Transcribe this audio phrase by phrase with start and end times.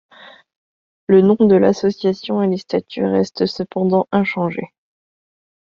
[1.05, 4.73] Le nom de l'association et les statuts restent cependant inchangés.